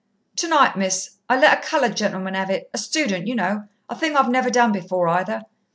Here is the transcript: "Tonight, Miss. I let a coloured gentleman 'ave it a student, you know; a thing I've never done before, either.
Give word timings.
"Tonight, 0.35 0.75
Miss. 0.75 1.17
I 1.29 1.37
let 1.39 1.59
a 1.59 1.61
coloured 1.61 1.95
gentleman 1.95 2.35
'ave 2.35 2.51
it 2.55 2.71
a 2.73 2.77
student, 2.79 3.27
you 3.27 3.35
know; 3.35 3.65
a 3.87 3.95
thing 3.95 4.17
I've 4.17 4.29
never 4.31 4.49
done 4.49 4.71
before, 4.71 5.07
either. 5.07 5.43